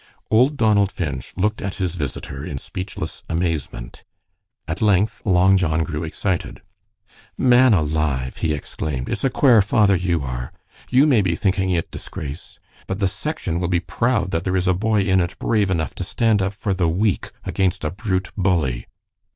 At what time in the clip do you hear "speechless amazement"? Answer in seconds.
2.57-4.03